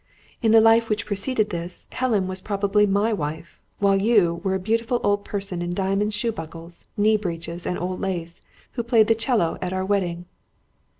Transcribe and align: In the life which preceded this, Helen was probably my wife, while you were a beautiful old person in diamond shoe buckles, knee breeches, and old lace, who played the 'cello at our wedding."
In 0.41 0.51
the 0.51 0.61
life 0.61 0.89
which 0.89 1.05
preceded 1.05 1.51
this, 1.51 1.85
Helen 1.91 2.25
was 2.27 2.41
probably 2.41 2.87
my 2.87 3.13
wife, 3.13 3.59
while 3.77 4.01
you 4.01 4.41
were 4.43 4.55
a 4.55 4.59
beautiful 4.59 4.99
old 5.03 5.23
person 5.23 5.61
in 5.61 5.75
diamond 5.75 6.15
shoe 6.15 6.31
buckles, 6.31 6.85
knee 6.97 7.17
breeches, 7.17 7.67
and 7.67 7.77
old 7.77 8.01
lace, 8.01 8.41
who 8.71 8.81
played 8.81 9.05
the 9.05 9.13
'cello 9.13 9.59
at 9.61 9.73
our 9.73 9.85
wedding." 9.85 10.25